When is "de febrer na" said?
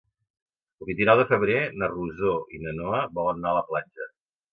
1.19-1.89